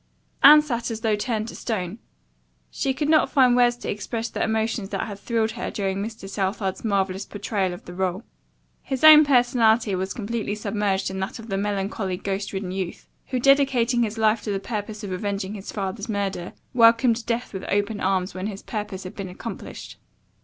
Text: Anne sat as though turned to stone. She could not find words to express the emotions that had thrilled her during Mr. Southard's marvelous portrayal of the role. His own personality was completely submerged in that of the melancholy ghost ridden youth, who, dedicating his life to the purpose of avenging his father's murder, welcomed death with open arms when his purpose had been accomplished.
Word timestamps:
Anne 0.41 0.63
sat 0.63 0.89
as 0.89 1.01
though 1.01 1.15
turned 1.15 1.47
to 1.47 1.55
stone. 1.55 1.99
She 2.71 2.91
could 2.91 3.07
not 3.07 3.29
find 3.31 3.55
words 3.55 3.75
to 3.77 3.91
express 3.91 4.29
the 4.29 4.41
emotions 4.43 4.89
that 4.89 5.05
had 5.05 5.19
thrilled 5.19 5.51
her 5.51 5.69
during 5.69 5.99
Mr. 6.01 6.27
Southard's 6.27 6.83
marvelous 6.83 7.23
portrayal 7.27 7.71
of 7.71 7.85
the 7.85 7.93
role. 7.93 8.23
His 8.81 9.03
own 9.03 9.23
personality 9.23 9.93
was 9.93 10.15
completely 10.15 10.55
submerged 10.55 11.11
in 11.11 11.19
that 11.19 11.37
of 11.37 11.49
the 11.49 11.55
melancholy 11.59 12.17
ghost 12.17 12.51
ridden 12.51 12.71
youth, 12.71 13.07
who, 13.27 13.39
dedicating 13.39 14.01
his 14.01 14.17
life 14.17 14.41
to 14.41 14.51
the 14.51 14.59
purpose 14.59 15.03
of 15.03 15.11
avenging 15.11 15.53
his 15.53 15.71
father's 15.71 16.09
murder, 16.09 16.53
welcomed 16.73 17.23
death 17.27 17.53
with 17.53 17.63
open 17.69 17.99
arms 17.99 18.33
when 18.33 18.47
his 18.47 18.63
purpose 18.63 19.03
had 19.03 19.15
been 19.15 19.29
accomplished. 19.29 19.97